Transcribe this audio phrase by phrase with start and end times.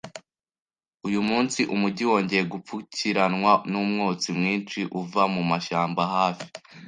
[1.07, 6.45] Uyu munsi umujyi wongeye gupfukiranwa numwotsi mwinshi uva mumashyamba hafi.